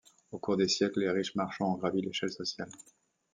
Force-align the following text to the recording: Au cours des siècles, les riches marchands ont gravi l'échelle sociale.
Au 0.31 0.39
cours 0.39 0.57
des 0.57 0.67
siècles, 0.67 1.01
les 1.01 1.11
riches 1.11 1.35
marchands 1.35 1.75
ont 1.75 1.77
gravi 1.77 2.01
l'échelle 2.01 2.31
sociale. 2.31 2.71